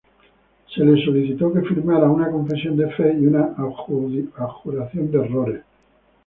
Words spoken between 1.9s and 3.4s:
una confesión de fe y